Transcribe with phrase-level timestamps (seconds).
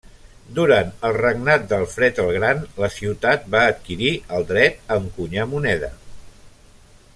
[0.59, 5.95] Durant el regnat d'Alfred el Gran la ciutat va adquirir el dret a encunyar moneda.